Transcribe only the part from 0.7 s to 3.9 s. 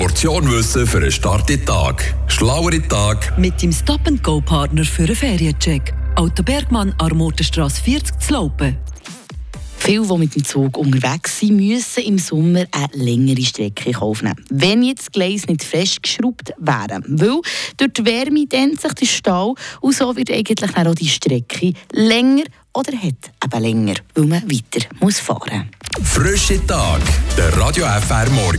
für einen starken Tag. Schlauere Tag. Mit dem